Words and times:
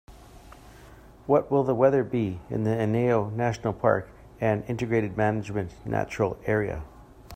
What 1.27 1.51
will 1.51 1.63
the 1.63 1.75
weather 1.75 2.03
be 2.03 2.39
in 2.49 2.63
the 2.63 2.71
Iñao 2.71 3.31
National 3.33 3.71
Park 3.71 4.09
and 4.39 4.63
Integrated 4.67 5.15
Management 5.15 5.73
Natural 5.85 6.39
Area? 6.47 6.81